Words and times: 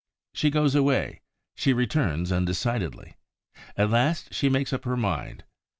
She 0.33 0.49
goes 0.49 0.73
away, 0.73 1.21
she 1.55 1.73
returns 1.73 2.31
undecidedly; 2.31 3.17
at 3.77 3.91
last 3.91 4.33
she 4.33 4.49
makes 4.49 4.73
up 4.73 4.83
her 4.83 4.97
mind. 4.97 5.43